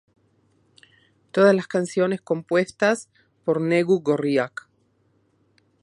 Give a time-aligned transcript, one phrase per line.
[1.29, 3.07] Todas las canciones compuestas
[3.45, 4.67] por Negu Gorriak.